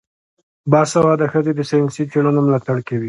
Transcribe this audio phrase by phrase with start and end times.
[0.71, 2.99] باسواده ښځې د ساینسي څیړنو ملاتړ کوي.